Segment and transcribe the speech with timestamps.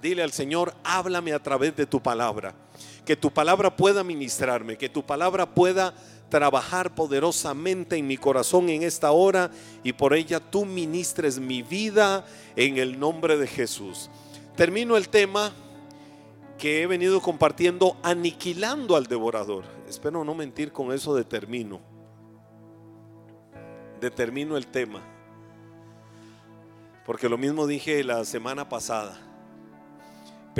[0.00, 2.54] Dile al Señor, háblame a través de tu palabra.
[3.04, 5.94] Que tu palabra pueda ministrarme, que tu palabra pueda
[6.30, 9.50] trabajar poderosamente en mi corazón en esta hora
[9.82, 12.24] y por ella tú ministres mi vida
[12.56, 14.08] en el nombre de Jesús.
[14.56, 15.52] Termino el tema
[16.56, 19.64] que he venido compartiendo, aniquilando al devorador.
[19.88, 21.80] Espero no mentir con eso de termino.
[24.00, 25.02] Determino el tema.
[27.04, 29.29] Porque lo mismo dije la semana pasada.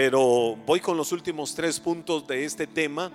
[0.03, 3.13] Pero voy con los últimos tres puntos de este tema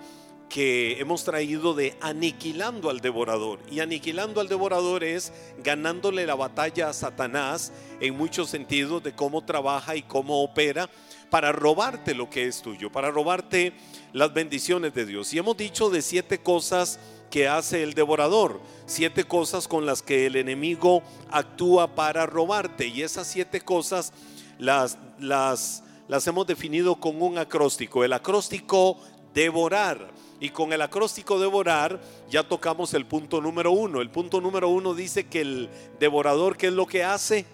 [0.48, 3.58] que hemos traído de aniquilando al devorador.
[3.68, 5.32] Y aniquilando al devorador es
[5.64, 10.88] ganándole la batalla a Satanás en muchos sentidos de cómo trabaja y cómo opera
[11.28, 13.72] para robarte lo que es tuyo, para robarte
[14.12, 15.34] las bendiciones de Dios.
[15.34, 17.00] Y hemos dicho de siete cosas
[17.32, 22.86] que hace el devorador, siete cosas con las que el enemigo actúa para robarte.
[22.86, 24.12] Y esas siete cosas
[24.60, 28.04] las, las, las hemos definido con un acróstico.
[28.04, 28.98] El acróstico
[29.34, 30.14] devorar.
[30.38, 34.00] Y con el acróstico devorar ya tocamos el punto número uno.
[34.02, 37.46] El punto número uno dice que el devorador, ¿qué es lo que hace?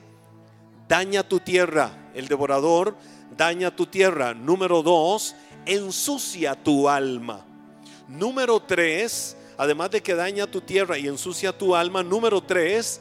[0.89, 2.11] Daña tu tierra.
[2.15, 2.97] El devorador
[3.37, 4.35] daña tu tierra.
[4.35, 5.35] Número dos,
[5.65, 7.47] ensucia tu alma.
[8.09, 12.03] Número tres, además de que daña tu tierra y ensucia tu alma.
[12.03, 13.01] Número tres,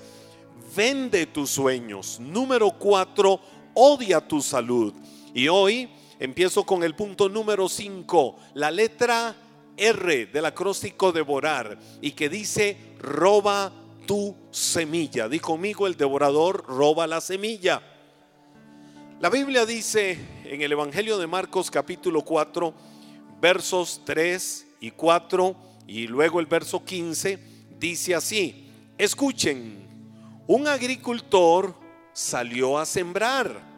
[0.76, 2.20] vende tus sueños.
[2.20, 3.40] Número cuatro,
[3.74, 4.94] odia tu salud.
[5.34, 9.36] Y hoy empiezo con el punto número cinco, la letra
[9.78, 13.72] R del acróstico devorar y que dice roba
[14.06, 15.28] tu semilla.
[15.28, 17.82] Di conmigo el devorador roba la semilla.
[19.20, 22.74] La Biblia dice en el Evangelio de Marcos capítulo 4
[23.40, 25.56] versos 3 y 4
[25.88, 27.40] y luego el verso 15
[27.80, 29.88] dice así, escuchen,
[30.48, 31.76] un agricultor
[32.14, 33.71] salió a sembrar.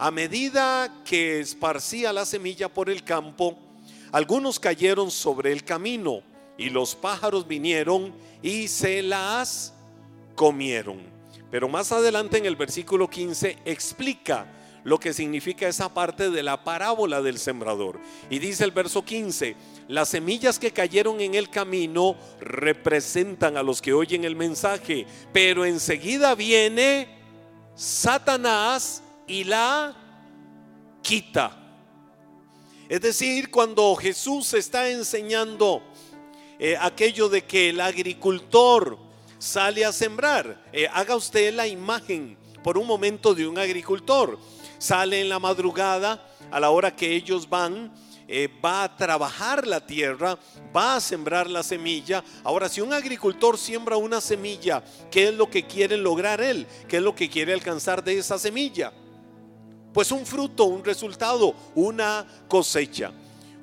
[0.00, 3.58] A medida que esparcía la semilla por el campo,
[4.12, 6.22] algunos cayeron sobre el camino
[6.56, 9.74] y los pájaros vinieron y se las
[10.36, 11.00] comieron.
[11.50, 14.46] Pero más adelante en el versículo 15 explica
[14.84, 17.98] lo que significa esa parte de la parábola del sembrador.
[18.30, 19.56] Y dice el verso 15,
[19.88, 25.64] las semillas que cayeron en el camino representan a los que oyen el mensaje, pero
[25.64, 27.08] enseguida viene
[27.74, 29.94] Satanás y la
[31.02, 31.56] quita.
[32.88, 35.82] Es decir, cuando Jesús está enseñando
[36.58, 38.98] eh, aquello de que el agricultor
[39.38, 44.38] sale a sembrar, eh, haga usted la imagen por un momento de un agricultor.
[44.78, 47.92] Sale en la madrugada, a la hora que ellos van,
[48.26, 50.38] eh, va a trabajar la tierra,
[50.74, 52.24] va a sembrar la semilla.
[52.44, 56.66] Ahora, si un agricultor siembra una semilla, ¿qué es lo que quiere lograr él?
[56.88, 58.92] ¿Qué es lo que quiere alcanzar de esa semilla?
[59.98, 63.10] Pues un fruto, un resultado, una cosecha.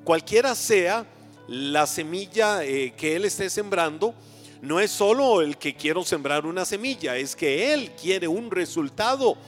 [0.04, 1.06] Cualquiera sea
[1.48, 4.14] la semilla eh, que él esté sembrando,
[4.60, 9.38] no es solo el que quiero sembrar una semilla, es que él quiere un resultado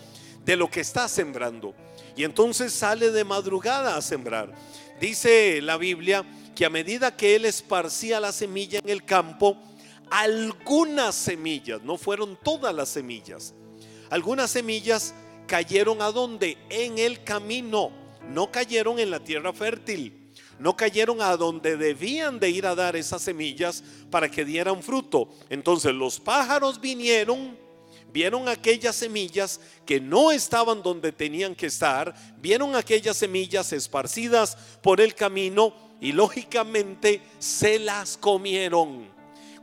[0.46, 1.74] de lo que está sembrando.
[2.16, 4.54] Y entonces sale de madrugada a sembrar.
[4.98, 6.24] Dice la Biblia
[6.56, 9.58] que a medida que él esparcía la semilla en el campo,
[10.10, 13.52] algunas semillas, no fueron todas las semillas,
[14.08, 15.12] algunas semillas
[15.48, 16.56] cayeron a donde?
[16.70, 17.90] En el camino.
[18.28, 20.30] No cayeron en la tierra fértil.
[20.60, 25.28] No cayeron a donde debían de ir a dar esas semillas para que dieran fruto.
[25.50, 27.56] Entonces los pájaros vinieron,
[28.12, 35.00] vieron aquellas semillas que no estaban donde tenían que estar, vieron aquellas semillas esparcidas por
[35.00, 39.17] el camino y lógicamente se las comieron.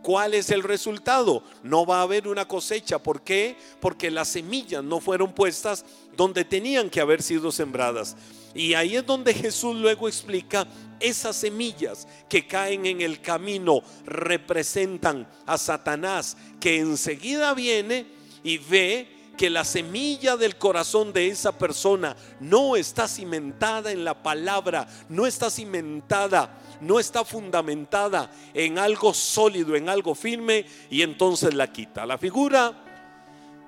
[0.05, 1.41] ¿Cuál es el resultado?
[1.63, 2.99] No va a haber una cosecha.
[2.99, 3.57] ¿Por qué?
[3.79, 5.83] Porque las semillas no fueron puestas
[6.15, 8.15] donde tenían que haber sido sembradas.
[8.53, 10.67] Y ahí es donde Jesús luego explica
[10.99, 18.05] esas semillas que caen en el camino representan a Satanás, que enseguida viene
[18.43, 24.21] y ve que la semilla del corazón de esa persona no está cimentada en la
[24.21, 31.53] palabra, no está cimentada no está fundamentada en algo sólido, en algo firme, y entonces
[31.53, 32.05] la quita.
[32.05, 32.73] La figura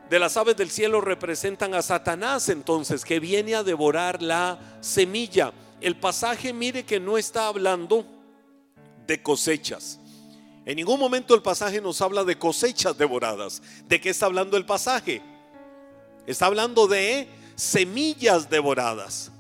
[0.09, 5.51] de las aves del cielo representan a Satanás entonces, que viene a devorar la semilla.
[5.81, 8.05] El pasaje, mire que no está hablando
[9.05, 9.99] de cosechas.
[10.65, 13.61] En ningún momento el pasaje nos habla de cosechas devoradas.
[13.87, 15.21] ¿De qué está hablando el pasaje?
[16.25, 19.31] Está hablando de semillas devoradas.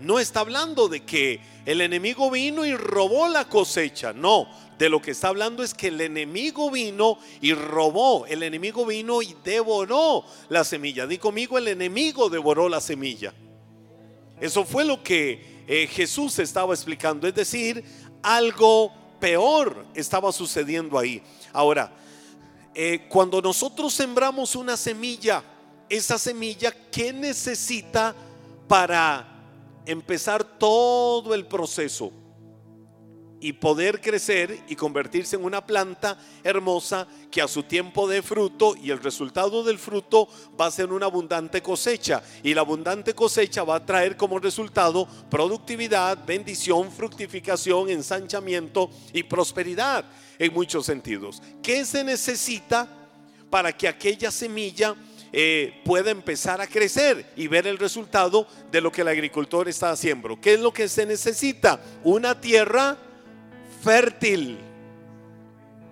[0.00, 4.12] No está hablando de que el enemigo vino y robó la cosecha.
[4.12, 4.48] No,
[4.78, 8.26] de lo que está hablando es que el enemigo vino y robó.
[8.26, 11.06] El enemigo vino y devoró la semilla.
[11.06, 13.32] Di conmigo, el enemigo devoró la semilla.
[14.38, 17.26] Eso fue lo que eh, Jesús estaba explicando.
[17.26, 17.82] Es decir,
[18.22, 21.22] algo peor estaba sucediendo ahí.
[21.54, 21.90] Ahora,
[22.74, 25.42] eh, cuando nosotros sembramos una semilla,
[25.88, 28.14] esa semilla, ¿qué necesita
[28.68, 29.35] para
[29.86, 32.12] empezar todo el proceso?
[33.40, 38.74] y poder crecer y convertirse en una planta hermosa que a su tiempo dé fruto
[38.76, 40.28] y el resultado del fruto
[40.58, 45.06] va a ser una abundante cosecha y la abundante cosecha va a traer como resultado
[45.30, 50.04] productividad, bendición, fructificación, ensanchamiento y prosperidad
[50.38, 51.42] en muchos sentidos.
[51.62, 52.88] ¿Qué se necesita
[53.50, 54.96] para que aquella semilla
[55.38, 59.90] eh, pueda empezar a crecer y ver el resultado de lo que el agricultor está
[59.90, 60.40] haciendo?
[60.40, 61.78] ¿Qué es lo que se necesita?
[62.04, 62.96] Una tierra
[63.84, 64.58] fértil.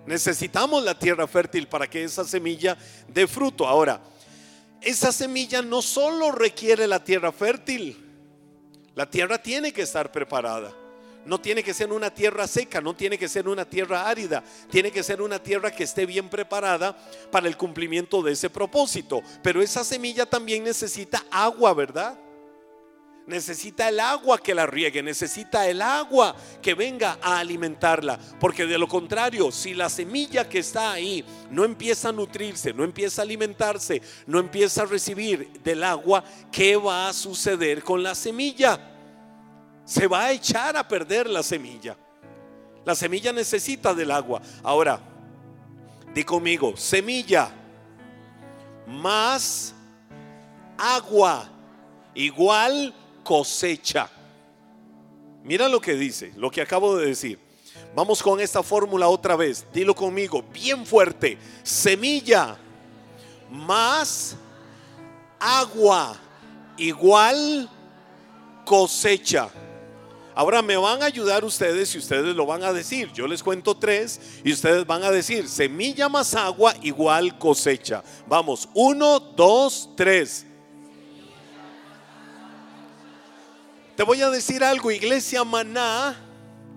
[0.07, 2.75] Necesitamos la tierra fértil para que esa semilla
[3.07, 3.67] dé fruto.
[3.67, 4.01] Ahora,
[4.81, 8.03] esa semilla no solo requiere la tierra fértil,
[8.95, 10.73] la tierra tiene que estar preparada.
[11.25, 14.91] No tiene que ser una tierra seca, no tiene que ser una tierra árida, tiene
[14.91, 16.95] que ser una tierra que esté bien preparada
[17.31, 19.21] para el cumplimiento de ese propósito.
[19.41, 22.19] Pero esa semilla también necesita agua, ¿verdad?
[23.27, 28.19] necesita el agua que la riegue, necesita el agua que venga a alimentarla.
[28.39, 32.83] Porque de lo contrario, si la semilla que está ahí no empieza a nutrirse, no
[32.83, 38.15] empieza a alimentarse, no empieza a recibir del agua, ¿qué va a suceder con la
[38.15, 38.94] semilla?
[39.85, 41.95] Se va a echar a perder la semilla.
[42.83, 44.41] La semilla necesita del agua.
[44.63, 44.99] Ahora,
[46.13, 47.49] di conmigo, semilla
[48.87, 49.73] más
[50.77, 51.49] agua
[52.13, 52.93] igual
[53.23, 54.09] cosecha.
[55.43, 57.39] Mira lo que dice, lo que acabo de decir.
[57.95, 59.65] Vamos con esta fórmula otra vez.
[59.71, 61.37] Dilo conmigo, bien fuerte.
[61.63, 62.57] Semilla
[63.51, 64.35] más
[65.39, 66.17] agua
[66.77, 67.69] igual
[68.65, 69.49] cosecha.
[70.35, 73.09] Ahora me van a ayudar ustedes y ustedes lo van a decir.
[73.13, 78.03] Yo les cuento tres y ustedes van a decir semilla más agua igual cosecha.
[78.27, 80.45] Vamos, uno, dos, tres.
[83.95, 86.24] Te voy a decir algo, iglesia maná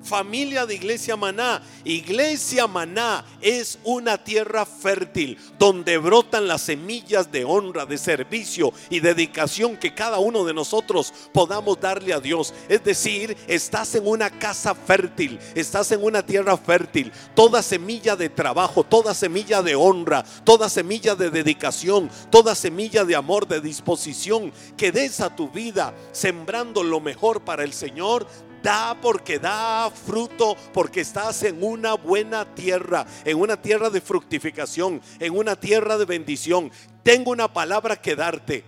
[0.02, 1.62] familia de Iglesia Maná.
[1.84, 9.00] Iglesia Maná es una tierra fértil donde brotan las semillas de honra, de servicio y
[9.00, 12.54] dedicación que cada uno de nosotros podamos darle a Dios.
[12.68, 17.12] Es decir, estás en una casa fértil, estás en una tierra fértil.
[17.34, 23.16] Toda semilla de trabajo, toda semilla de honra, toda semilla de dedicación, toda semilla de
[23.16, 28.26] amor, de disposición que des a tu vida sembrando lo mejor para el Señor,
[28.68, 35.00] Da porque da fruto, porque estás en una buena tierra, en una tierra de fructificación,
[35.18, 36.70] en una tierra de bendición.
[37.02, 38.64] Tengo una palabra que darte.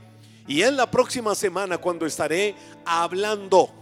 [0.47, 2.55] Y en la próxima semana, cuando estaré
[2.87, 3.80] hablando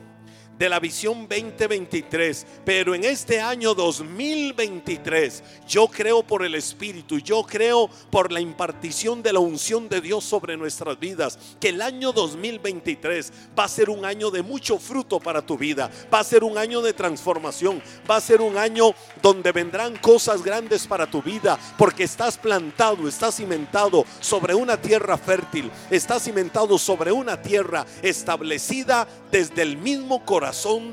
[0.58, 2.46] de la visión 2023.
[2.64, 9.22] Pero en este año 2023, yo creo por el Espíritu, yo creo por la impartición
[9.22, 13.90] de la unción de Dios sobre nuestras vidas, que el año 2023 va a ser
[13.90, 17.80] un año de mucho fruto para tu vida, va a ser un año de transformación,
[18.10, 23.06] va a ser un año donde vendrán cosas grandes para tu vida, porque estás plantado,
[23.08, 30.24] estás cimentado sobre una tierra fértil, estás cimentado sobre una tierra establecida desde el mismo
[30.24, 30.47] corazón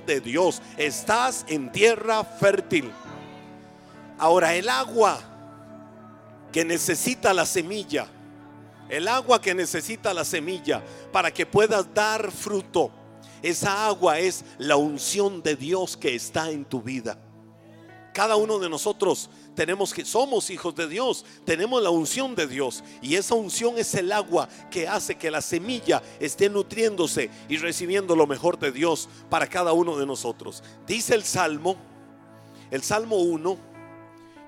[0.05, 0.61] de Dios.
[0.77, 2.91] Estás en tierra fértil.
[4.17, 5.19] Ahora, el agua
[6.51, 8.07] que necesita la semilla,
[8.89, 12.91] el agua que necesita la semilla para que puedas dar fruto,
[13.41, 17.17] esa agua es la unción de Dios que está en tu vida.
[18.13, 22.83] Cada uno de nosotros tenemos que somos hijos de Dios, tenemos la unción de Dios
[23.01, 28.15] y esa unción es el agua que hace que la semilla esté nutriéndose y recibiendo
[28.15, 30.63] lo mejor de Dios para cada uno de nosotros.
[30.85, 31.77] Dice el Salmo,
[32.69, 33.57] el Salmo 1,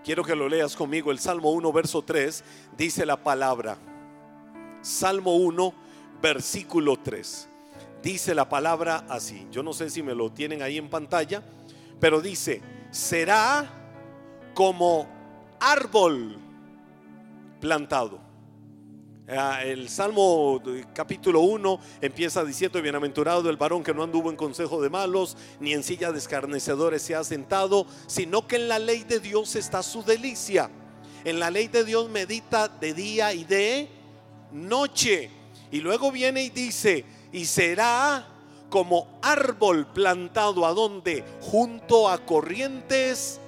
[0.03, 2.43] quiero que lo leas conmigo, el Salmo 1 verso 3
[2.77, 3.77] dice la palabra.
[4.81, 5.73] Salmo 1
[6.21, 7.49] versículo 3.
[8.03, 9.47] Dice la palabra así.
[9.51, 11.43] Yo no sé si me lo tienen ahí en pantalla,
[11.99, 12.61] pero dice,
[12.91, 13.76] será
[14.57, 15.07] como
[15.59, 16.35] árbol
[17.61, 18.19] plantado.
[19.29, 20.59] Ah, el Salmo
[20.95, 25.73] capítulo 1 empieza diciendo, bienaventurado el varón que no anduvo en consejo de malos, ni
[25.73, 29.83] en silla de escarnecedores se ha sentado, sino que en la ley de Dios está
[29.83, 30.71] su delicia.
[31.23, 33.87] En la ley de Dios medita de día y de
[34.51, 35.29] noche.
[35.69, 38.25] Y luego viene y dice, y será
[38.71, 41.23] como árbol plantado a donde?
[41.41, 43.39] Junto a corrientes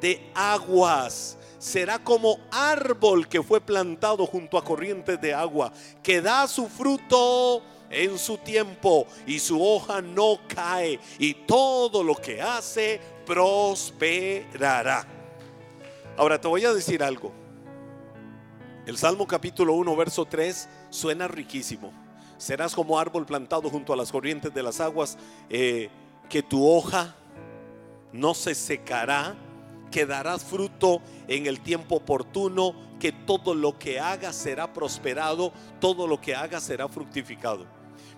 [0.00, 1.38] de aguas.
[1.58, 5.72] Será como árbol que fue plantado junto a corrientes de agua,
[6.02, 12.14] que da su fruto en su tiempo y su hoja no cae y todo lo
[12.16, 15.06] que hace prosperará.
[16.16, 17.32] Ahora te voy a decir algo.
[18.86, 21.92] El Salmo capítulo 1, verso 3 suena riquísimo.
[22.36, 25.16] Serás como árbol plantado junto a las corrientes de las aguas,
[25.48, 25.88] eh,
[26.28, 27.14] que tu hoja
[28.12, 29.34] no se secará,
[29.94, 36.08] que darás fruto en el tiempo oportuno, que todo lo que hagas será prosperado, todo
[36.08, 37.64] lo que hagas será fructificado.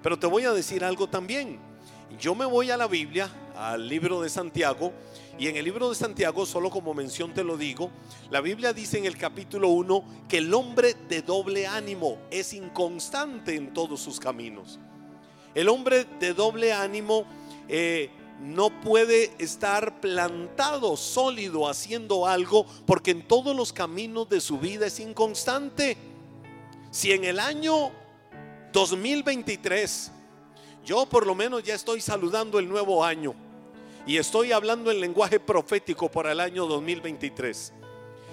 [0.03, 1.59] Pero te voy a decir algo también.
[2.19, 4.95] Yo me voy a la Biblia, al libro de Santiago,
[5.39, 7.91] y en el libro de Santiago, solo como mención te lo digo,
[8.31, 13.55] la Biblia dice en el capítulo 1 que el hombre de doble ánimo es inconstante
[13.55, 14.79] en todos sus caminos.
[15.55, 17.27] El hombre de doble ánimo
[17.69, 18.09] eh,
[18.41, 24.87] no puede estar plantado, sólido, haciendo algo, porque en todos los caminos de su vida
[24.87, 25.97] es inconstante.
[26.91, 27.91] Si en el año
[28.73, 30.13] 2023,
[30.85, 33.35] yo por lo menos ya estoy saludando el nuevo año
[34.07, 37.73] y estoy hablando en lenguaje profético para el año 2023.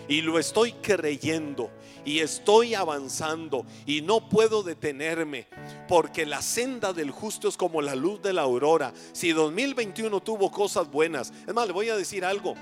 [0.07, 1.71] Y lo estoy creyendo
[2.05, 5.47] y estoy avanzando y no puedo detenerme
[5.87, 8.93] porque la senda del justo es como la luz de la aurora.
[9.13, 12.55] Si 2021 tuvo cosas buenas, es más, le voy a decir algo.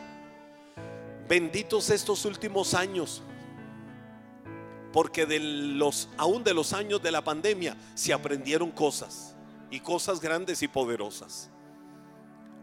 [1.27, 3.23] Benditos estos últimos años,
[4.91, 9.35] porque de los aún de los años de la pandemia se aprendieron cosas
[9.69, 11.50] y cosas grandes y poderosas.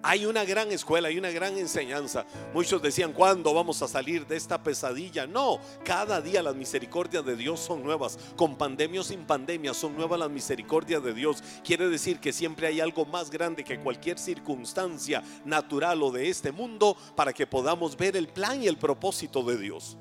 [0.02, 2.25] Hay una gran escuela, hay una gran enseñanza.
[2.55, 5.26] Muchos decían, ¿cuándo vamos a salir de esta pesadilla?
[5.26, 8.19] No, cada día las misericordias de Dios son nuevas.
[8.37, 11.43] Con pandemia o sin pandemia son nuevas las misericordias de Dios.
[11.64, 16.52] Quiere decir que siempre hay algo más grande que cualquier circunstancia natural o de este
[16.52, 19.99] mundo para que podamos ver el plan y el propósito de Dios.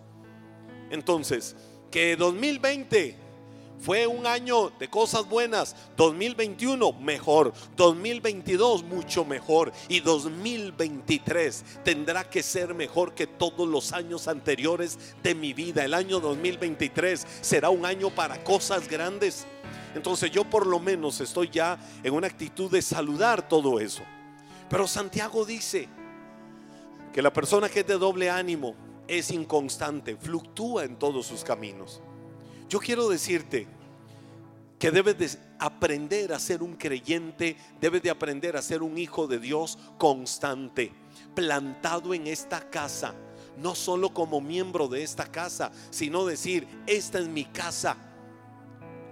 [0.89, 1.55] Entonces,
[1.91, 3.26] que 2020
[3.79, 5.75] fue un año de cosas buenas.
[5.95, 7.53] 2021 mejor.
[7.75, 9.71] 2022 mucho mejor.
[9.87, 15.85] Y 2023 tendrá que ser mejor que todos los años anteriores de mi vida.
[15.85, 19.45] El año 2023 será un año para cosas grandes.
[19.95, 24.03] Entonces yo por lo menos estoy ya en una actitud de saludar todo eso.
[24.69, 25.87] Pero Santiago dice
[27.13, 28.75] que la persona que es de doble ánimo
[29.07, 32.01] es inconstante, fluctúa en todos sus caminos.
[32.69, 33.67] Yo quiero decirte
[34.79, 39.27] que debes de aprender a ser un creyente, debes de aprender a ser un hijo
[39.27, 40.91] de Dios constante,
[41.33, 43.13] plantado en esta casa,
[43.57, 48.06] no solo como miembro de esta casa, sino decir, esta es mi casa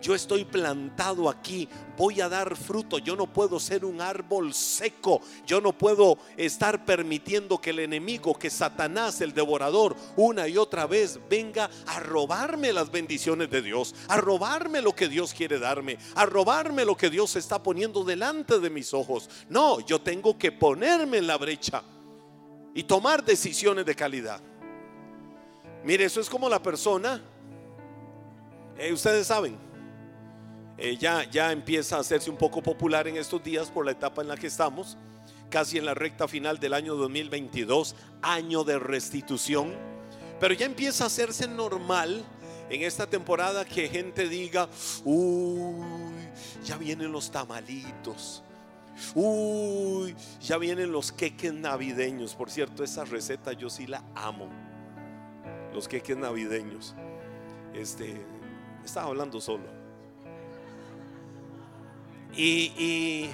[0.05, 5.19] yo estoy plantado aquí, voy a dar fruto, yo no puedo ser un árbol seco,
[5.47, 10.85] yo no puedo estar permitiendo que el enemigo, que Satanás, el devorador, una y otra
[10.85, 15.97] vez venga a robarme las bendiciones de Dios, a robarme lo que Dios quiere darme,
[16.13, 19.27] a robarme lo que Dios está poniendo delante de mis ojos.
[19.49, 21.81] No, yo tengo que ponerme en la brecha
[22.75, 24.39] y tomar decisiones de calidad.
[25.83, 27.23] Mire, eso es como la persona,
[28.77, 29.65] eh, ustedes saben,
[30.77, 34.21] eh, ya, ya empieza a hacerse un poco popular en estos días por la etapa
[34.21, 34.97] en la que estamos,
[35.49, 39.73] casi en la recta final del año 2022, año de restitución,
[40.39, 42.25] pero ya empieza a hacerse normal
[42.69, 44.67] en esta temporada que gente diga,
[45.03, 45.85] uy,
[46.63, 48.43] ya vienen los tamalitos.
[49.13, 52.33] Uy, ya vienen los queques navideños.
[52.33, 54.49] Por cierto, esa receta yo sí la amo.
[55.73, 56.95] Los queques navideños.
[57.73, 58.25] Este,
[58.83, 59.84] estaba hablando solo.
[62.35, 63.29] Y,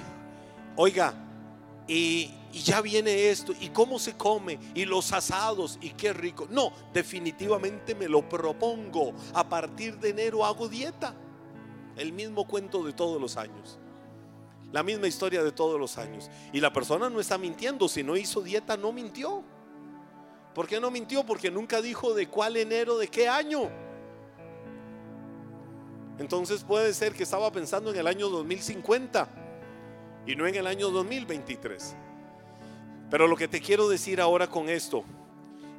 [0.76, 1.14] oiga,
[1.86, 6.46] y, ya viene esto, y cómo se come, y los asados, y qué rico.
[6.50, 9.12] No, definitivamente me lo propongo.
[9.34, 11.14] A partir de enero hago dieta.
[11.96, 13.78] El mismo cuento de todos los años.
[14.70, 16.30] La misma historia de todos los años.
[16.52, 17.88] Y la persona no está mintiendo.
[17.88, 19.42] Si no hizo dieta, no mintió.
[20.54, 21.24] ¿Por qué no mintió?
[21.24, 23.70] Porque nunca dijo de cuál enero, de qué año.
[26.18, 29.28] Entonces puede ser que estaba pensando en el año 2050
[30.26, 31.96] y no en el año 2023.
[33.10, 35.04] Pero lo que te quiero decir ahora con esto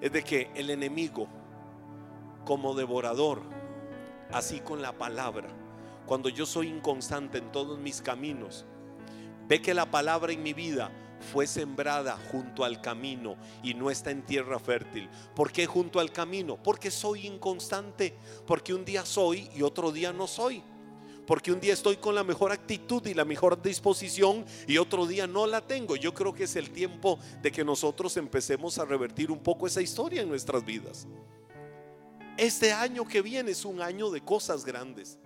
[0.01, 1.27] es de que el enemigo,
[2.45, 3.41] como devorador,
[4.31, 5.47] así con la palabra,
[6.05, 8.65] cuando yo soy inconstante en todos mis caminos,
[9.47, 10.91] ve que la palabra en mi vida
[11.23, 15.09] fue sembrada junto al camino y no está en tierra fértil.
[15.35, 16.61] ¿Por qué junto al camino?
[16.61, 18.13] Porque soy inconstante,
[18.45, 20.61] porque un día soy y otro día no soy.
[21.25, 25.25] Porque un día estoy con la mejor actitud y la mejor disposición y otro día
[25.25, 25.95] no la tengo.
[25.95, 29.81] Yo creo que es el tiempo de que nosotros empecemos a revertir un poco esa
[29.81, 31.07] historia en nuestras vidas.
[32.35, 35.17] Este año que viene es un año de cosas grandes.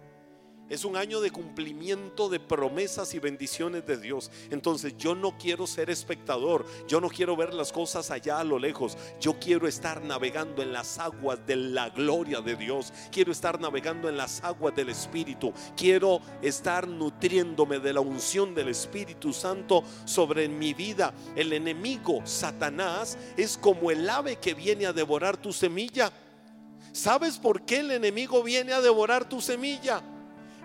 [0.70, 4.30] Es un año de cumplimiento de promesas y bendiciones de Dios.
[4.52, 6.66] Entonces yo no quiero ser espectador.
[6.90, 8.98] Yo no quiero ver las cosas allá a lo lejos.
[9.22, 12.92] Yo quiero estar navegando en las aguas de la gloria de Dios.
[13.12, 15.54] Quiero estar navegando en las aguas del Espíritu.
[15.78, 21.14] Quiero estar nutriéndome de la unción del Espíritu Santo sobre mi vida.
[21.38, 26.12] El enemigo, Satanás, es como el ave que viene a devorar tu semilla.
[26.92, 30.04] ¿Sabes por qué el enemigo viene a devorar tu semilla?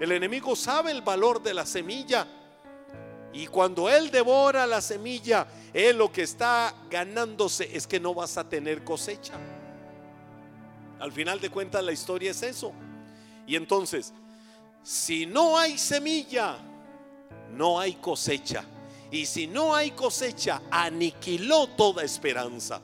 [0.01, 2.27] El enemigo sabe el valor de la semilla.
[3.33, 8.37] Y cuando Él devora la semilla, Él lo que está ganándose es que no vas
[8.37, 9.35] a tener cosecha.
[10.99, 12.73] Al final de cuentas la historia es eso.
[13.47, 14.13] Y entonces,
[14.83, 16.59] si no hay semilla,
[17.53, 18.65] no hay cosecha.
[19.11, 22.81] Y si no hay cosecha, aniquiló toda esperanza.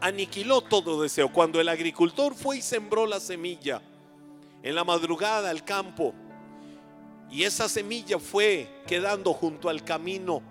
[0.00, 1.32] Aniquiló todo deseo.
[1.32, 3.82] Cuando el agricultor fue y sembró la semilla,
[4.62, 6.14] en la madrugada al campo,
[7.32, 10.42] y esa semilla fue quedando junto al camino.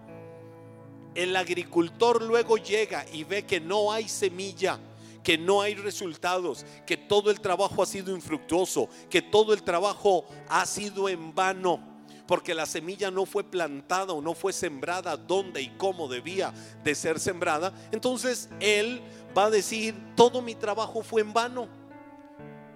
[1.14, 4.80] El agricultor luego llega y ve que no hay semilla,
[5.24, 10.26] que no hay resultados, que todo el trabajo ha sido infructuoso, que todo el trabajo
[10.50, 11.80] ha sido en vano,
[12.26, 16.52] porque la semilla no fue plantada o no fue sembrada donde y cómo debía
[16.84, 17.74] de ser sembrada.
[17.92, 19.04] Entonces él
[19.38, 21.68] va a decir, todo mi trabajo fue en vano,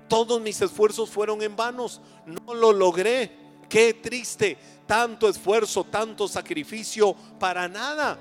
[0.07, 7.15] todos mis esfuerzos fueron en vanos, no lo logré Qué triste, tanto esfuerzo, tanto sacrificio
[7.39, 8.19] para nada.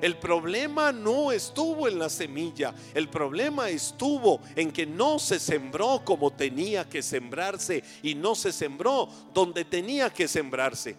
[0.00, 6.02] El problema no estuvo en la semilla, el problema estuvo en que no se sembró
[6.04, 10.96] como tenía que sembrarse y no se sembró donde tenía que sembrarse.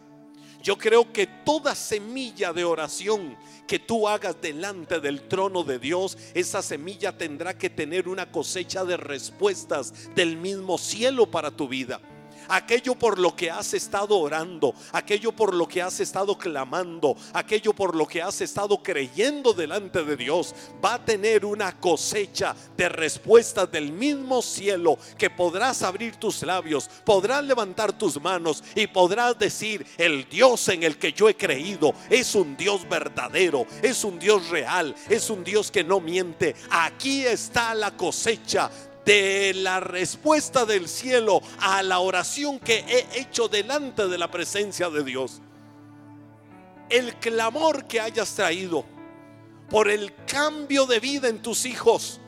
[0.63, 6.17] Yo creo que toda semilla de oración que tú hagas delante del trono de Dios,
[6.33, 12.01] esa semilla tendrá que tener una cosecha de respuestas del mismo cielo para tu vida
[12.49, 17.73] aquello por lo que has estado orando, aquello por lo que has estado clamando, aquello
[17.73, 22.89] por lo que has estado creyendo delante de Dios, va a tener una cosecha de
[22.89, 29.37] respuestas del mismo cielo que podrás abrir tus labios, podrás levantar tus manos y podrás
[29.37, 34.19] decir, el Dios en el que yo he creído es un Dios verdadero, es un
[34.19, 36.55] Dios real, es un Dios que no miente.
[36.69, 38.69] Aquí está la cosecha
[39.07, 44.89] de la respuesta del cielo a la oración que he hecho delante de la presencia
[44.89, 45.41] de Dios.
[46.89, 48.83] El clamor que hayas traído
[49.69, 52.19] por el cambio de vida en tus hijos,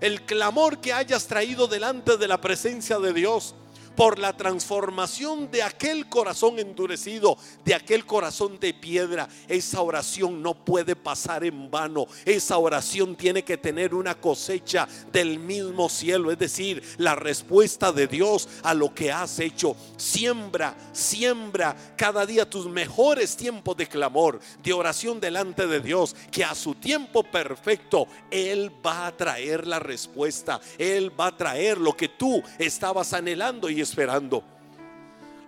[0.00, 3.56] el clamor que hayas traído delante de la presencia de Dios
[3.98, 9.28] por la transformación de aquel corazón endurecido, de aquel corazón de piedra.
[9.48, 12.06] Esa oración no puede pasar en vano.
[12.24, 18.06] Esa oración tiene que tener una cosecha del mismo cielo, es decir, la respuesta de
[18.06, 19.74] Dios a lo que has hecho.
[19.96, 26.44] Siembra, siembra cada día tus mejores tiempos de clamor, de oración delante de Dios, que
[26.44, 30.60] a su tiempo perfecto Él va a traer la respuesta.
[30.78, 34.44] Él va a traer lo que tú estabas anhelando y esperando.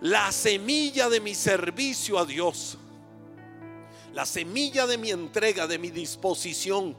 [0.01, 2.79] La semilla de mi servicio a Dios.
[4.15, 6.97] La semilla de mi entrega, de mi disposición.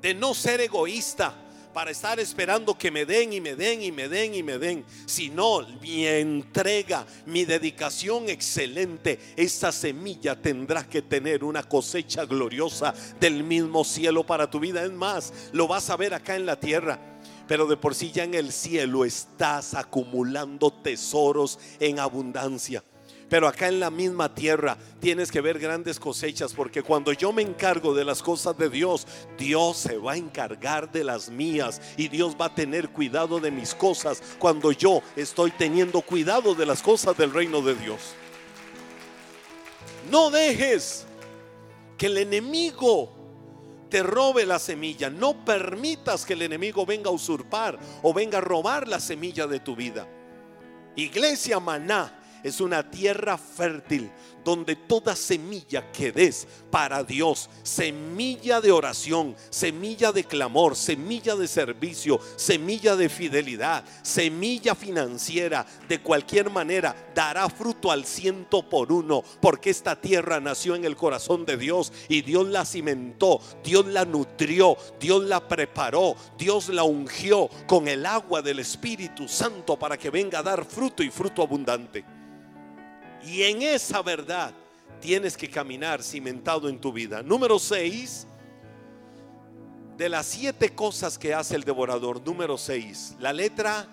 [0.00, 1.34] De no ser egoísta
[1.72, 4.84] para estar esperando que me den y me den y me den y me den,
[5.06, 13.44] sino mi entrega, mi dedicación excelente, esa semilla tendrá que tener una cosecha gloriosa del
[13.44, 14.82] mismo cielo para tu vida.
[14.84, 17.17] Es más, lo vas a ver acá en la tierra
[17.48, 22.84] pero de por sí ya en el cielo estás acumulando tesoros en abundancia.
[23.28, 27.42] Pero acá en la misma tierra tienes que ver grandes cosechas porque cuando yo me
[27.42, 29.06] encargo de las cosas de Dios,
[29.36, 33.50] Dios se va a encargar de las mías y Dios va a tener cuidado de
[33.50, 38.00] mis cosas cuando yo estoy teniendo cuidado de las cosas del reino de Dios.
[40.10, 41.04] No dejes
[41.98, 43.17] que el enemigo
[43.88, 45.10] te robe la semilla.
[45.10, 49.60] No permitas que el enemigo venga a usurpar o venga a robar la semilla de
[49.60, 50.06] tu vida.
[50.96, 54.10] Iglesia Maná es una tierra fértil
[54.44, 61.48] donde toda semilla que des para Dios, semilla de oración, semilla de clamor, semilla de
[61.48, 69.22] servicio, semilla de fidelidad, semilla financiera, de cualquier manera dará fruto al ciento por uno,
[69.40, 74.04] porque esta tierra nació en el corazón de Dios y Dios la cimentó, Dios la
[74.04, 80.10] nutrió, Dios la preparó, Dios la ungió con el agua del Espíritu Santo para que
[80.10, 82.04] venga a dar fruto y fruto abundante.
[83.24, 84.52] Y en esa verdad
[85.00, 87.22] tienes que caminar cimentado en tu vida.
[87.22, 88.26] Número 6,
[89.96, 93.86] de las siete cosas que hace el devorador, número 6, la letra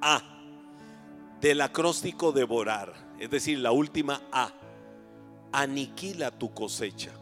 [0.00, 0.22] A.
[1.40, 4.52] del acróstico devorar, es decir, la última A,
[5.52, 7.12] aniquila tu cosecha.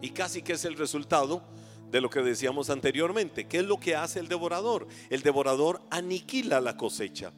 [0.00, 1.42] Y casi que es el resultado
[1.92, 3.46] de lo que decíamos anteriormente.
[3.46, 4.88] ¿Qué es lo que hace el devorador?
[5.10, 7.32] El devorador aniquila la cosecha.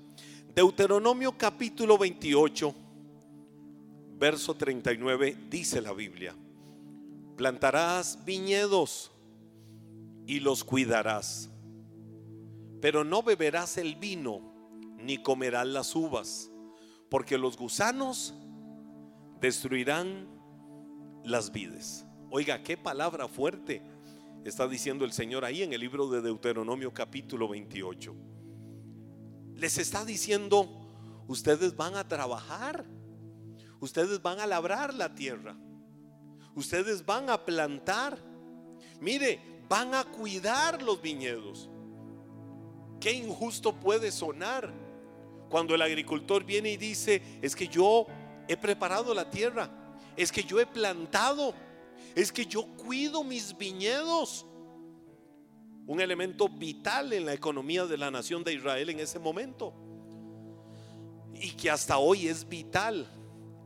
[0.55, 2.73] Deuteronomio capítulo 28,
[4.17, 6.33] verso 39, dice la Biblia,
[7.37, 9.11] plantarás viñedos
[10.29, 11.51] y los cuidarás,
[12.81, 14.55] pero no beberás el vino
[14.97, 16.53] ni comerás las uvas,
[17.11, 18.33] porque los gusanos
[19.41, 20.29] destruirán
[21.25, 22.07] las vides.
[22.31, 23.83] Oiga, qué palabra fuerte
[24.45, 28.15] está diciendo el Señor ahí en el libro de Deuteronomio capítulo 28.
[29.57, 30.69] Les está diciendo,
[31.29, 32.85] ustedes van a trabajar,
[33.81, 35.57] ustedes van a labrar la tierra,
[36.55, 38.19] ustedes van a plantar,
[39.01, 41.69] mire, van a cuidar los viñedos.
[43.01, 44.73] Qué injusto puede sonar
[45.49, 48.07] cuando el agricultor viene y dice, es que yo
[48.49, 49.71] he preparado la tierra,
[50.17, 51.55] es que yo he plantado,
[52.15, 54.47] es que yo cuido mis viñedos.
[55.87, 59.75] Un elemento vital en la economía de la nación de Israel en ese momento.
[61.35, 63.07] Y que hasta hoy es vital.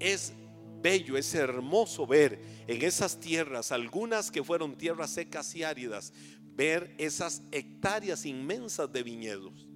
[0.00, 0.32] Es
[0.80, 6.12] bello, es hermoso ver en esas tierras, algunas que fueron tierras secas y áridas,
[6.54, 9.68] ver esas hectáreas inmensas de viñedos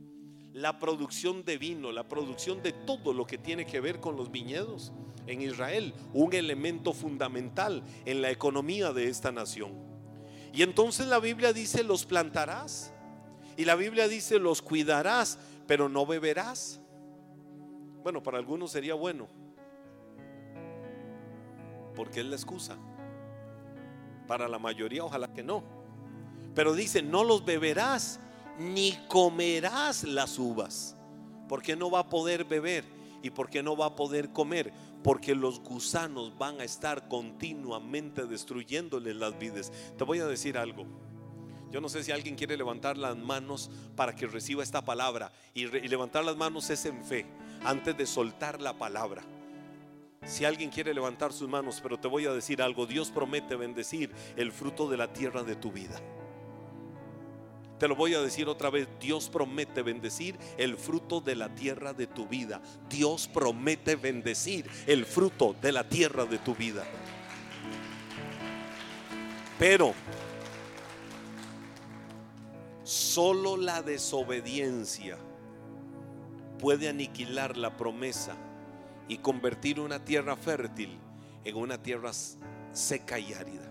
[0.53, 4.31] la producción de vino, la producción de todo lo que tiene que ver con los
[4.31, 4.93] viñedos
[5.27, 9.92] en Israel, un elemento fundamental en la economía de esta nación.
[10.53, 12.93] Y entonces la Biblia dice, los plantarás.
[13.57, 16.81] Y la Biblia dice, los cuidarás, pero no beberás.
[18.03, 19.29] Bueno, para algunos sería bueno,
[21.95, 22.77] porque es la excusa.
[24.27, 25.63] Para la mayoría, ojalá que no.
[26.55, 28.21] Pero dice, no los beberás
[28.59, 30.97] ni comerás las uvas.
[31.49, 32.85] Porque no va a poder beber
[33.23, 34.73] y porque no va a poder comer.
[35.03, 39.73] Porque los gusanos van a estar continuamente destruyéndole las vides.
[39.97, 40.87] Te voy a decir algo.
[41.71, 45.33] Yo no sé si alguien quiere levantar las manos para que reciba esta palabra.
[45.55, 47.27] Y, y levantar las manos es en fe,
[47.65, 49.23] antes de soltar la palabra.
[50.25, 54.13] Si alguien quiere levantar sus manos, pero te voy a decir algo, Dios promete bendecir
[54.37, 56.01] el fruto de la tierra de tu vida.
[57.83, 61.93] Te lo voy a decir otra vez, Dios promete bendecir el fruto de la tierra
[61.93, 62.63] de tu vida.
[62.89, 66.85] Dios promete bendecir el fruto de la tierra de tu vida.
[69.59, 69.95] Pero
[72.85, 75.19] solo la desobediencia
[76.61, 78.37] puede aniquilar la promesa
[79.09, 80.97] y convertir una tierra fértil
[81.45, 82.13] en una tierra
[82.73, 83.69] seca y árida.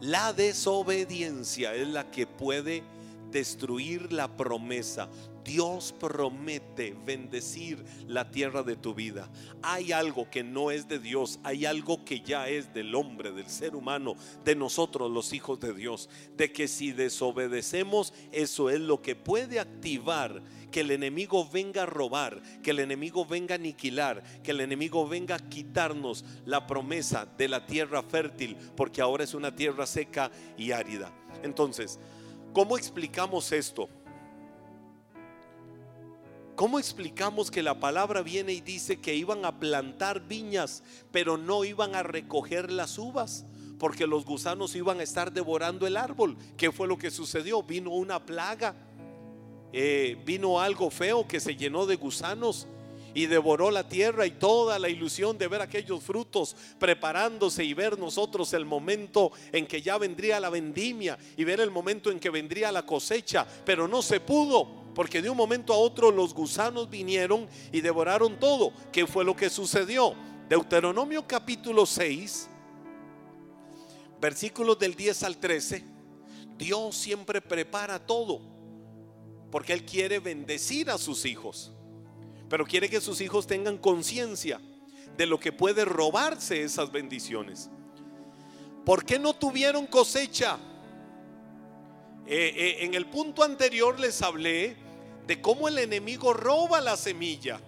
[0.00, 2.82] La desobediencia es la que puede
[3.30, 5.08] destruir la promesa.
[5.44, 9.30] Dios promete bendecir la tierra de tu vida.
[9.62, 13.48] Hay algo que no es de Dios, hay algo que ya es del hombre, del
[13.48, 14.14] ser humano,
[14.44, 16.10] de nosotros los hijos de Dios.
[16.36, 21.86] De que si desobedecemos, eso es lo que puede activar que el enemigo venga a
[21.86, 27.26] robar, que el enemigo venga a aniquilar, que el enemigo venga a quitarnos la promesa
[27.38, 31.10] de la tierra fértil, porque ahora es una tierra seca y árida.
[31.42, 31.98] Entonces,
[32.52, 33.88] ¿Cómo explicamos esto?
[36.56, 40.82] ¿Cómo explicamos que la palabra viene y dice que iban a plantar viñas,
[41.12, 43.44] pero no iban a recoger las uvas?
[43.78, 46.36] Porque los gusanos iban a estar devorando el árbol.
[46.56, 47.62] ¿Qué fue lo que sucedió?
[47.62, 48.74] Vino una plaga,
[49.72, 52.66] eh, vino algo feo que se llenó de gusanos
[53.14, 57.98] y devoró la tierra y toda la ilusión de ver aquellos frutos preparándose y ver
[57.98, 62.30] nosotros el momento en que ya vendría la vendimia y ver el momento en que
[62.30, 66.90] vendría la cosecha, pero no se pudo porque de un momento a otro los gusanos
[66.90, 68.72] vinieron y devoraron todo.
[68.92, 70.14] ¿Qué fue lo que sucedió?
[70.48, 72.48] Deuteronomio capítulo 6,
[74.20, 75.84] versículos del 10 al 13,
[76.56, 78.40] Dios siempre prepara todo
[79.50, 81.72] porque Él quiere bendecir a sus hijos
[82.48, 84.60] pero quiere que sus hijos tengan conciencia
[85.16, 87.70] de lo que puede robarse esas bendiciones.
[88.84, 90.58] ¿Por qué no tuvieron cosecha?
[92.26, 94.76] Eh, eh, en el punto anterior les hablé
[95.26, 97.60] de cómo el enemigo roba la semilla.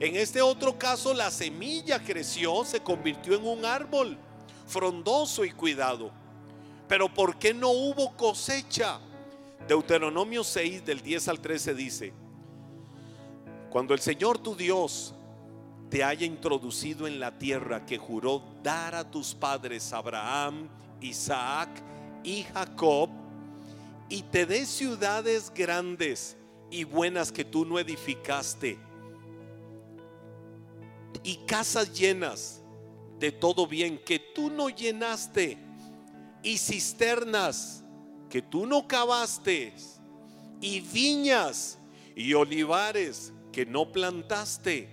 [0.00, 4.18] En este otro caso la semilla creció, se convirtió en un árbol
[4.66, 6.10] frondoso y cuidado.
[6.88, 9.00] Pero ¿por qué no hubo cosecha?
[9.66, 12.12] Deuteronomio 6 del 10 al 13 dice,
[13.70, 15.14] cuando el Señor tu Dios
[15.90, 20.68] te haya introducido en la tierra que juró dar a tus padres Abraham,
[21.00, 21.70] Isaac
[22.22, 23.10] y Jacob,
[24.08, 26.36] y te dé ciudades grandes
[26.70, 28.78] y buenas que tú no edificaste,
[31.22, 32.62] y casas llenas
[33.18, 35.58] de todo bien que tú no llenaste
[36.42, 37.82] y cisternas
[38.30, 39.74] que tú no cavaste
[40.60, 41.78] y viñas
[42.14, 44.88] y olivares que no plantaste.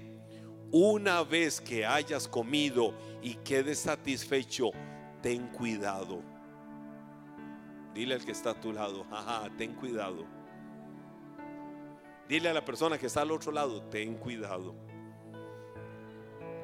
[0.72, 4.72] Una vez que hayas comido y quedes satisfecho,
[5.22, 6.24] ten cuidado.
[7.94, 9.06] Dile al que está a tu lado,
[9.56, 10.26] ten cuidado.
[12.28, 14.74] Dile a la persona que está al otro lado, ten cuidado.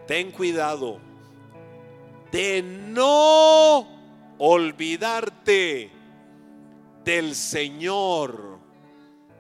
[0.08, 0.98] Ten cuidado
[2.32, 3.88] de no
[4.40, 5.92] olvidarte
[7.06, 8.58] del Señor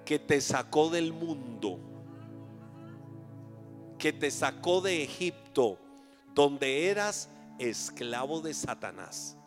[0.05, 1.79] que te sacó del mundo,
[4.01, 5.77] que te sacó de Egipto,
[6.33, 9.37] donde eras esclavo de Satanás.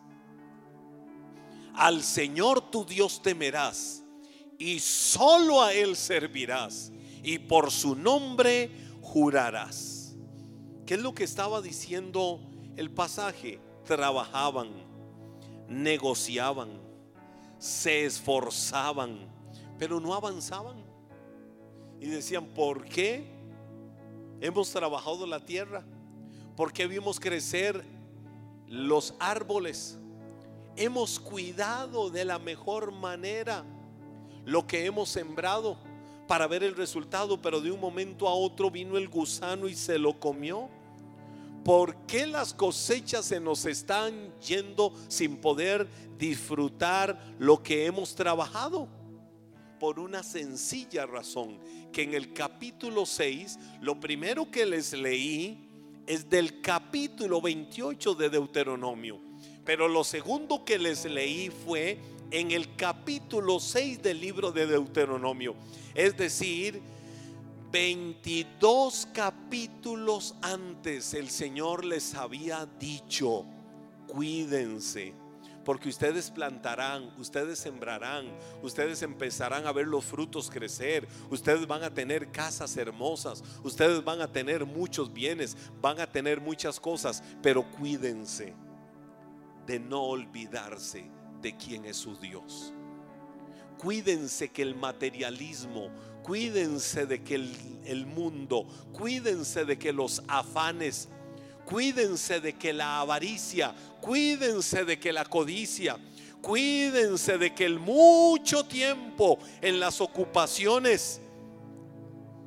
[1.73, 4.01] Al Señor tu Dios temerás
[4.57, 10.15] y solo a Él servirás y por su nombre jurarás.
[10.85, 12.39] ¿Qué es lo que estaba diciendo
[12.77, 13.59] el pasaje?
[13.83, 14.69] Trabajaban,
[15.67, 16.79] negociaban,
[17.59, 19.19] se esforzaban,
[19.77, 20.77] pero no avanzaban.
[21.99, 23.34] Y decían, ¿por qué
[24.41, 25.83] hemos trabajado la tierra?
[26.55, 27.83] ¿Por qué vimos crecer
[28.67, 29.99] los árboles?
[30.75, 33.63] hemos cuidado de la mejor manera
[34.45, 35.77] lo que hemos sembrado
[36.27, 39.97] para ver el resultado, pero de un momento a otro vino el gusano y se
[39.97, 40.69] lo comió.
[41.63, 48.87] ¿Por qué las cosechas se nos están yendo sin poder disfrutar lo que hemos trabajado?
[49.85, 51.59] Por una sencilla razón,
[51.93, 55.59] que en el capítulo 6, lo primero que les leí
[56.07, 59.21] es del capítulo 28 de Deuteronomio.
[59.63, 61.99] Pero lo segundo que les leí fue
[62.31, 65.53] en el capítulo 6 del libro de Deuteronomio.
[65.93, 66.81] Es decir,
[67.71, 73.45] 22 capítulos antes el Señor les había dicho,
[74.07, 75.13] cuídense,
[75.65, 78.27] porque ustedes plantarán, ustedes sembrarán,
[78.61, 84.21] ustedes empezarán a ver los frutos crecer, ustedes van a tener casas hermosas, ustedes van
[84.21, 88.53] a tener muchos bienes, van a tener muchas cosas, pero cuídense
[89.65, 91.09] de no olvidarse
[91.41, 92.71] de quién es su Dios.
[93.77, 95.89] Cuídense que el materialismo,
[96.23, 101.09] cuídense de que el, mundo, cuídense de que los afanes,
[101.65, 105.97] cuídense de que la avaricia, cuídense de que la codicia,
[106.41, 111.19] cuídense de que el mucho tiempo en las ocupaciones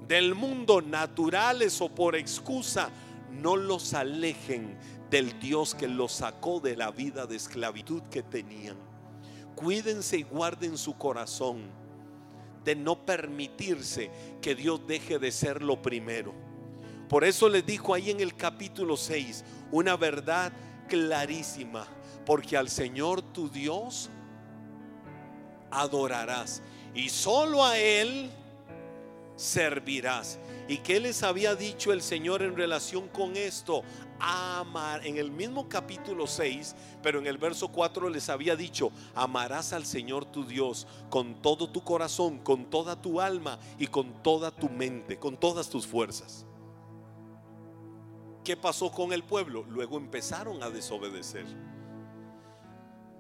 [0.07, 2.91] del mundo naturales o por excusa
[3.31, 4.79] no los alejen
[5.11, 8.77] del Dios que los sacó de la vida de esclavitud que tenían.
[9.55, 11.63] Cuídense y guarden su corazón
[12.65, 16.48] de no permitirse que Dios deje de ser lo primero.
[17.09, 20.53] Por eso les dijo ahí en el capítulo 6 una verdad
[20.89, 21.87] clarísima,
[22.27, 24.11] porque al Señor tu Dios
[25.71, 26.63] adorarás
[26.95, 28.31] y solo a Él
[29.37, 30.39] servirás.
[30.69, 33.83] ¿Y qué les había dicho el Señor en relación con esto?
[34.21, 39.73] Amar, en el mismo capítulo 6, pero en el verso 4 les había dicho, amarás
[39.73, 44.51] al Señor tu Dios con todo tu corazón, con toda tu alma y con toda
[44.51, 46.48] tu mente, con todas tus fuerzas.
[48.49, 49.67] ¿Qué pasó con el pueblo?
[49.69, 51.45] Luego empezaron a desobedecer.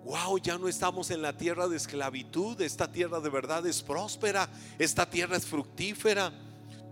[0.02, 4.48] Wow, ya no estamos en la tierra de esclavitud, esta tierra de verdad es próspera,
[4.78, 6.32] esta tierra es fructífera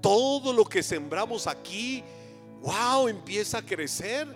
[0.02, 2.04] todo lo que sembramos aquí,
[2.60, 4.28] wow, empieza a crecer.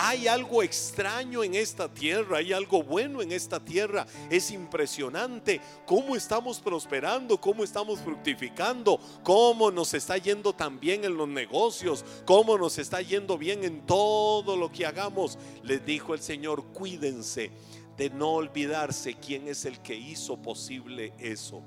[0.00, 4.06] Hay algo extraño en esta tierra, hay algo bueno en esta tierra.
[4.30, 11.16] Es impresionante cómo estamos prosperando, cómo estamos fructificando, cómo nos está yendo tan bien en
[11.16, 15.36] los negocios, cómo nos está yendo bien en todo lo que hagamos.
[15.64, 17.50] Les dijo el Señor, cuídense
[17.96, 21.64] de no olvidarse quién es el que hizo posible eso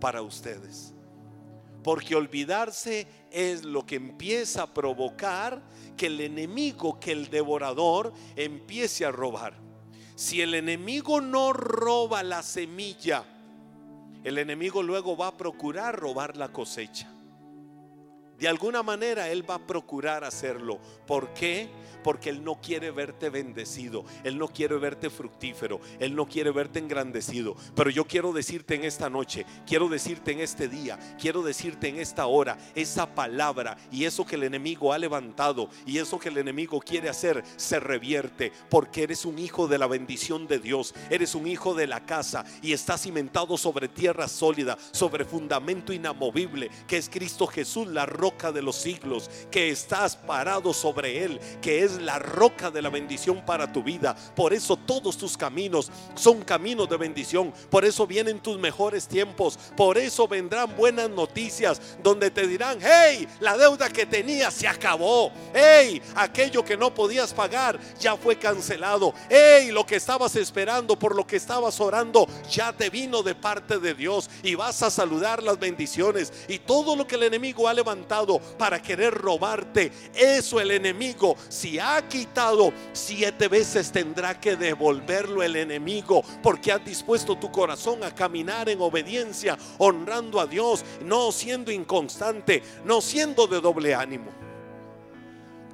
[0.00, 0.97] para ustedes.
[1.88, 5.62] Porque olvidarse es lo que empieza a provocar
[5.96, 9.54] que el enemigo, que el devorador empiece a robar.
[10.14, 13.24] Si el enemigo no roba la semilla,
[14.22, 17.10] el enemigo luego va a procurar robar la cosecha.
[18.38, 20.78] De alguna manera Él va a procurar hacerlo.
[21.06, 21.68] ¿Por qué?
[22.04, 26.78] Porque Él no quiere verte bendecido, Él no quiere verte fructífero, Él no quiere verte
[26.78, 27.56] engrandecido.
[27.74, 31.98] Pero yo quiero decirte en esta noche, quiero decirte en este día, quiero decirte en
[31.98, 36.38] esta hora, esa palabra y eso que el enemigo ha levantado y eso que el
[36.38, 38.52] enemigo quiere hacer se revierte.
[38.70, 42.44] Porque eres un hijo de la bendición de Dios, eres un hijo de la casa
[42.62, 48.27] y estás cimentado sobre tierra sólida, sobre fundamento inamovible, que es Cristo Jesús, la roca
[48.28, 52.90] roca de los siglos, que estás parado sobre él, que es la roca de la
[52.90, 54.14] bendición para tu vida.
[54.36, 57.54] Por eso todos tus caminos son caminos de bendición.
[57.70, 59.58] Por eso vienen tus mejores tiempos.
[59.74, 65.32] Por eso vendrán buenas noticias donde te dirán, hey, la deuda que tenías se acabó.
[65.54, 69.14] Hey, aquello que no podías pagar ya fue cancelado.
[69.30, 73.78] Hey, lo que estabas esperando, por lo que estabas orando, ya te vino de parte
[73.78, 77.72] de Dios y vas a saludar las bendiciones y todo lo que el enemigo ha
[77.72, 78.17] levantado
[78.58, 85.56] para querer robarte, eso el enemigo, si ha quitado siete veces, tendrá que devolverlo el
[85.56, 91.70] enemigo, porque has dispuesto tu corazón a caminar en obediencia, honrando a Dios, no siendo
[91.70, 94.30] inconstante, no siendo de doble ánimo.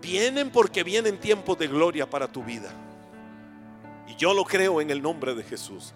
[0.01, 2.71] Vienen porque vienen tiempos de gloria para tu vida.
[4.07, 5.95] Y yo lo creo en el nombre de Jesús.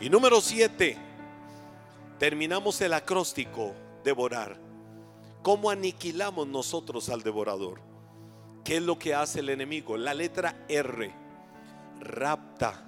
[0.00, 0.96] Y número siete,
[2.18, 3.74] terminamos el acróstico,
[4.04, 4.67] devorar.
[5.42, 7.80] ¿Cómo aniquilamos nosotros al devorador?
[8.64, 9.96] ¿Qué es lo que hace el enemigo?
[9.96, 11.14] La letra R,
[12.00, 12.84] rapta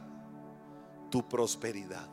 [1.11, 2.09] tu prosperidad.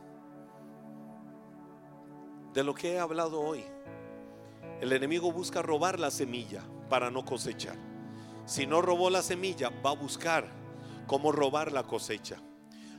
[2.54, 3.64] De lo que he hablado hoy,
[4.80, 7.78] el enemigo busca robar la semilla para no cosechar.
[8.46, 10.48] Si no robó la semilla, va a buscar
[11.08, 12.38] cómo robar la cosecha.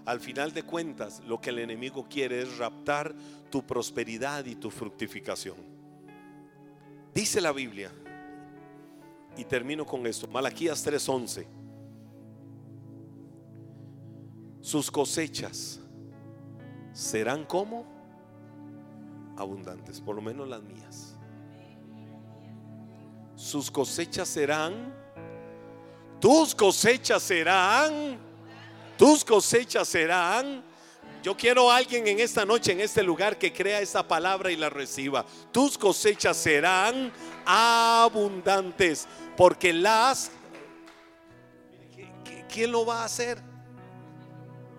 [0.05, 3.14] Al final de cuentas, lo que el enemigo quiere es raptar
[3.51, 5.77] tu prosperidad y tu fructificación.
[7.18, 7.90] Dice la Biblia,
[9.37, 11.48] y termino con esto, Malaquías 3:11,
[14.61, 15.81] sus cosechas
[16.92, 17.85] serán como
[19.37, 21.16] abundantes, por lo menos las mías.
[23.35, 24.94] Sus cosechas serán,
[26.20, 28.16] tus cosechas serán,
[28.96, 30.62] tus cosechas serán
[31.22, 34.57] yo quiero a alguien en esta noche, en este lugar, que crea esta palabra y
[34.57, 35.24] la reciba.
[35.52, 37.12] Tus cosechas serán
[37.44, 40.31] abundantes, porque las...
[42.52, 43.38] ¿Quién lo va a hacer?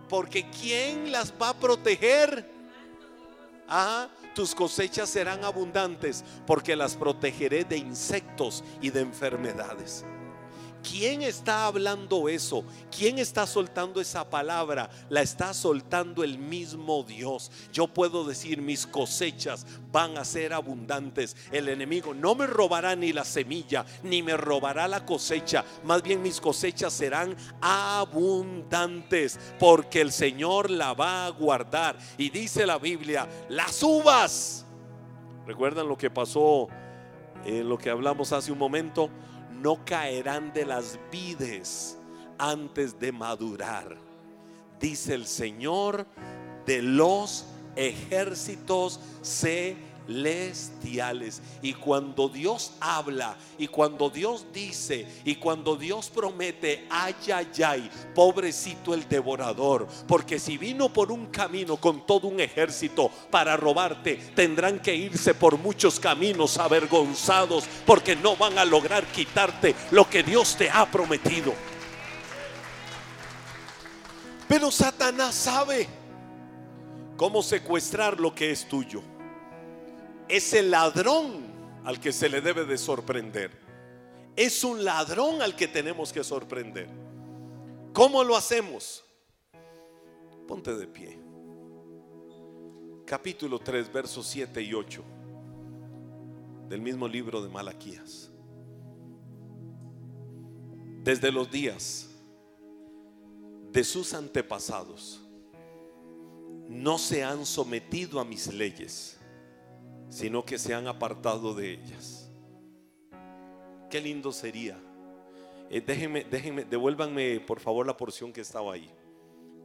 [0.08, 2.50] Porque ¿quién las va a proteger?
[3.68, 10.04] Ajá, tus cosechas serán abundantes, porque las protegeré de insectos y de enfermedades.
[10.82, 12.64] ¿Quién está hablando eso?
[12.96, 14.90] ¿Quién está soltando esa palabra?
[15.10, 17.52] La está soltando el mismo Dios.
[17.74, 21.36] Yo puedo decir, mis cosechas van a ser abundantes.
[21.52, 25.66] El enemigo no me robará ni la semilla, ni me robará la cosecha.
[25.84, 31.98] Más bien mis cosechas serán abundantes, porque el Señor la va a guardar.
[32.18, 34.66] Y dice la Biblia, las uvas.
[35.46, 36.68] ¿Recuerdan lo que pasó
[37.44, 39.10] en lo que hablamos hace un momento?
[39.62, 41.98] No caerán de las vides
[42.38, 43.98] antes de madurar.
[44.80, 46.08] Dice el Señor
[46.66, 47.46] de los
[47.76, 49.76] ejércitos se
[50.10, 51.42] celestiales.
[51.62, 57.92] Y cuando Dios habla, y cuando Dios dice, y cuando Dios promete, ay, ay, ay,
[58.16, 64.16] pobrecito el devorador, porque si vino por un camino con todo un ejército para robarte,
[64.36, 70.24] tendrán que irse por muchos caminos avergonzados, porque no van a lograr quitarte lo que
[70.24, 71.54] Dios te ha prometido.
[74.48, 75.88] Pero Satanás sabe
[77.16, 79.04] cómo secuestrar lo que es tuyo
[80.30, 81.44] es el ladrón
[81.84, 83.52] al que se le debe de sorprender.
[84.36, 86.88] Es un ladrón al que tenemos que sorprender.
[87.92, 89.04] ¿Cómo lo hacemos?
[90.48, 91.20] Ponte de pie.
[93.06, 95.04] Capítulo 3, versos 7 y 8
[96.70, 98.30] del mismo libro de Malaquías.
[101.04, 102.08] Desde los días
[103.72, 105.22] de sus antepasados
[106.68, 109.19] no se han sometido a mis leyes
[110.10, 112.30] sino que se han apartado de ellas.
[113.90, 114.78] Qué lindo sería.
[115.70, 118.90] Eh, déjenme, déjenme, devuélvanme por favor la porción que estaba ahí.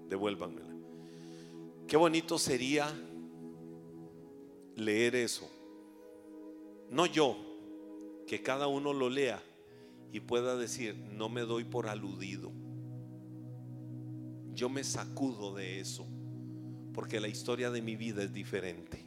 [0.08, 0.74] Devuélvanmela.
[1.86, 2.92] Qué bonito sería
[4.76, 5.50] leer eso.
[6.90, 7.36] No yo,
[8.26, 9.42] que cada uno lo lea
[10.12, 12.52] y pueda decir, no me doy por aludido.
[14.52, 16.06] Yo me sacudo de eso,
[16.92, 19.03] porque la historia de mi vida es diferente.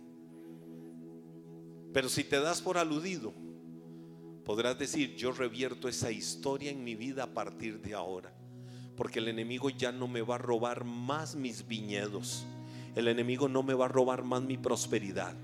[1.94, 3.34] Pero si te das por aludido,
[4.44, 8.34] podrás decir, yo revierto esa historia en mi vida a partir de ahora.
[8.96, 12.46] Porque el enemigo ya no me va a robar más mis viñedos.
[12.96, 15.36] El enemigo no me va a robar más mi prosperidad.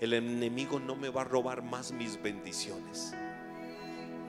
[0.00, 3.14] El enemigo no me va a robar más mis bendiciones.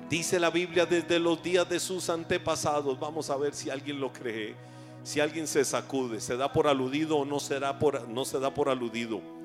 [0.10, 3.00] Dice la Biblia desde los días de sus antepasados.
[3.00, 4.56] Vamos a ver si alguien lo cree.
[5.04, 8.40] Si alguien se sacude, se da por aludido o no se da por, no se
[8.40, 9.37] da por aludido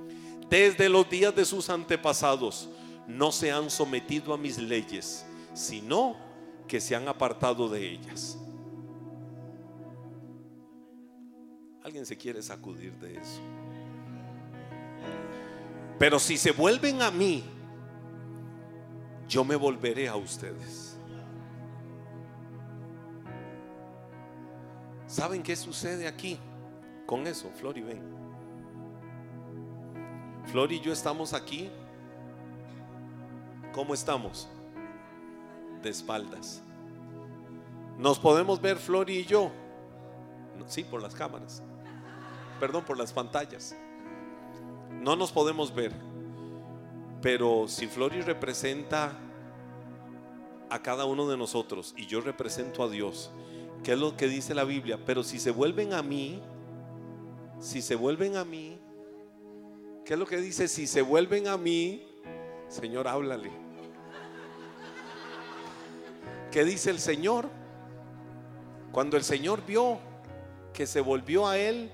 [0.52, 2.68] desde los días de sus antepasados,
[3.06, 5.24] no se han sometido a mis leyes,
[5.54, 6.14] sino
[6.68, 8.36] que se han apartado de ellas.
[11.82, 13.40] ¿Alguien se quiere sacudir de eso?
[15.98, 17.42] Pero si se vuelven a mí,
[19.26, 20.98] yo me volveré a ustedes.
[25.06, 26.38] ¿Saben qué sucede aquí
[27.06, 27.50] con eso?
[27.58, 28.21] Flor y ven.
[30.46, 31.70] Flor y yo estamos aquí.
[33.72, 34.48] ¿Cómo estamos?
[35.82, 36.62] De espaldas.
[37.98, 39.50] Nos podemos ver Flor y yo.
[40.66, 41.62] Sí, por las cámaras.
[42.60, 43.76] Perdón, por las pantallas.
[44.90, 45.92] No nos podemos ver.
[47.20, 49.12] Pero si Flori representa
[50.70, 53.30] a cada uno de nosotros y yo represento a Dios,
[53.82, 54.98] ¿Qué es lo que dice la Biblia?
[55.04, 56.40] Pero si se vuelven a mí,
[57.58, 58.78] si se vuelven a mí,
[60.12, 60.68] ¿qué es lo que dice?
[60.68, 62.06] Si se vuelven a mí,
[62.68, 63.50] Señor, háblale.
[66.50, 67.48] ¿Qué dice el Señor?
[68.92, 69.98] Cuando el Señor vio
[70.74, 71.90] que se volvió a Él,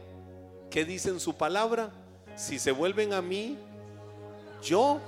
[0.68, 1.92] ¿qué dice en su palabra?
[2.34, 3.56] Si se vuelven a mí,
[4.64, 4.98] yo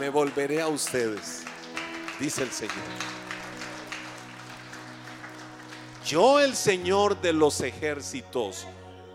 [0.00, 1.44] me volveré a ustedes,
[2.18, 2.76] dice el Señor.
[6.06, 8.66] Yo el Señor de los ejércitos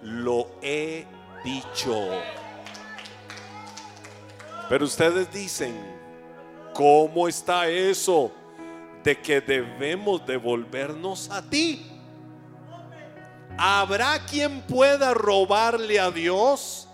[0.04, 1.08] lo he
[1.44, 2.10] dicho.
[4.70, 5.76] Pero ustedes dicen,
[6.74, 8.32] ¿cómo está eso
[9.04, 11.86] de que debemos devolvernos a ti?
[13.58, 16.88] ¿Habrá quien pueda robarle a Dios?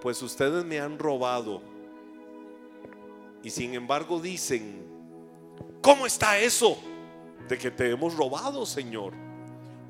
[0.00, 1.60] Pues ustedes me han robado.
[3.42, 4.84] Y sin embargo dicen,
[5.82, 6.78] ¿cómo está eso?
[7.48, 9.14] de que te hemos robado, Señor.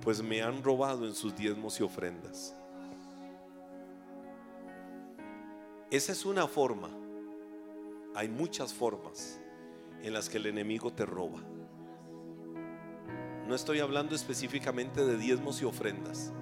[0.00, 2.54] Pues me han robado en sus diezmos y ofrendas.
[5.90, 6.90] Esa es una forma.
[8.14, 9.40] Hay muchas formas
[10.02, 11.40] en las que el enemigo te roba.
[13.46, 16.34] No estoy hablando específicamente de diezmos y ofrendas,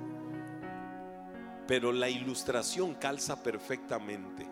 [1.69, 4.49] pero la ilustración calza perfectamente.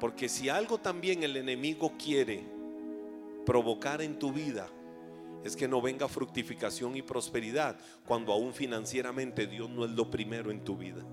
[0.00, 2.42] Porque si algo también el enemigo quiere
[3.44, 4.66] provocar en tu vida,
[5.44, 10.50] es que no venga fructificación y prosperidad cuando aún financieramente Dios no es lo primero
[10.50, 11.04] en tu vida.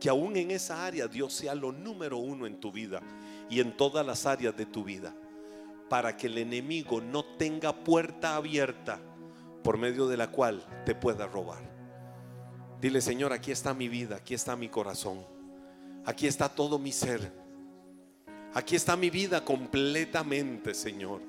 [0.00, 3.02] Que aún en esa área Dios sea lo número uno en tu vida
[3.48, 5.14] y en todas las áreas de tu vida.
[5.88, 8.98] Para que el enemigo no tenga puerta abierta
[9.62, 11.62] por medio de la cual te pueda robar.
[12.80, 15.24] Dile, Señor, aquí está mi vida, aquí está mi corazón,
[16.06, 17.40] aquí está todo mi ser.
[18.52, 21.20] Aquí está mi vida completamente, Señor.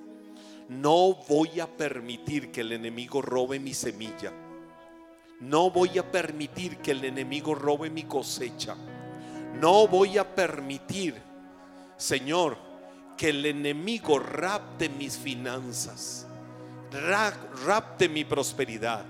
[0.69, 4.31] No voy a permitir que el enemigo robe mi semilla.
[5.41, 8.75] No voy a permitir que el enemigo robe mi cosecha.
[9.59, 11.15] No voy a permitir,
[11.97, 12.57] Señor,
[13.17, 16.27] que el enemigo rapte mis finanzas,
[17.65, 19.05] rapte mi prosperidad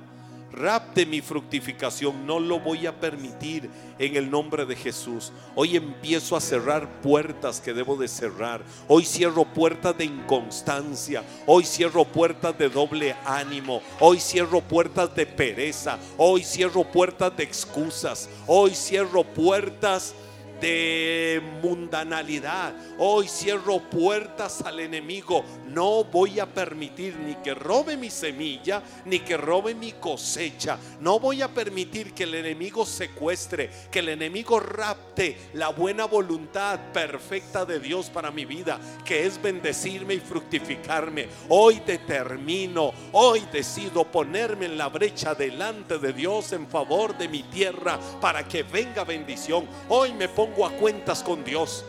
[0.51, 2.25] rapte mi fructificación.
[2.25, 5.31] No lo voy a permitir en el nombre de Jesús.
[5.55, 8.61] Hoy empiezo a cerrar puertas que debo de cerrar.
[8.87, 11.23] Hoy cierro puertas de inconstancia.
[11.45, 13.81] Hoy cierro puertas de doble ánimo.
[13.99, 15.97] Hoy cierro puertas de pereza.
[16.17, 18.29] Hoy cierro puertas de excusas.
[18.47, 20.13] Hoy cierro puertas
[20.61, 22.73] de mundanalidad.
[22.97, 25.43] Hoy cierro puertas al enemigo.
[25.67, 30.77] No voy a permitir ni que robe mi semilla, ni que robe mi cosecha.
[30.99, 36.79] No voy a permitir que el enemigo secuestre, que el enemigo rapte la buena voluntad
[36.93, 41.27] perfecta de Dios para mi vida, que es bendecirme y fructificarme.
[41.49, 47.43] Hoy determino, hoy decido ponerme en la brecha delante de Dios en favor de mi
[47.43, 49.67] tierra para que venga bendición.
[49.89, 51.85] Hoy me pongo a cuentas con Dios.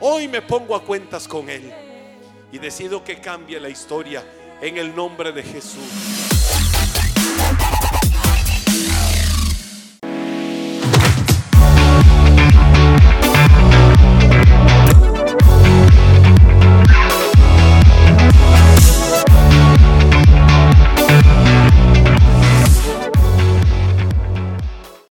[0.00, 1.70] Hoy me pongo a cuentas con Él.
[2.50, 4.24] Y decido que cambie la historia
[4.62, 6.23] en el nombre de Jesús.